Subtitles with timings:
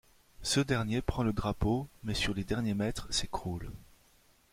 [0.41, 3.71] Ce dernier prend le drapeau mais sur les derniers mètres s'écroule.